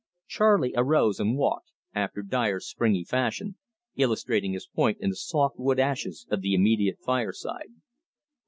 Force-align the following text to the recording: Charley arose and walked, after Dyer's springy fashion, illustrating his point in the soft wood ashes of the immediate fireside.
Charley 0.27 0.73
arose 0.75 1.19
and 1.19 1.37
walked, 1.37 1.73
after 1.93 2.23
Dyer's 2.23 2.65
springy 2.67 3.03
fashion, 3.03 3.57
illustrating 3.95 4.53
his 4.53 4.65
point 4.65 4.97
in 4.99 5.11
the 5.11 5.15
soft 5.15 5.59
wood 5.59 5.79
ashes 5.79 6.25
of 6.31 6.41
the 6.41 6.55
immediate 6.55 6.97
fireside. 7.05 7.69